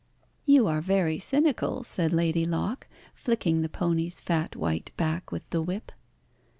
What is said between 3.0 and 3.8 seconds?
flicking the